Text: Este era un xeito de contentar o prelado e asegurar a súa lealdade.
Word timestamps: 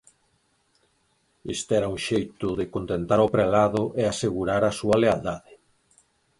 Este 1.55 1.71
era 1.79 1.89
un 1.95 1.99
xeito 2.07 2.47
de 2.59 2.65
contentar 2.75 3.19
o 3.25 3.31
prelado 3.35 3.81
e 4.01 4.03
asegurar 4.05 4.61
a 4.65 4.75
súa 4.79 4.95
lealdade. 5.03 5.53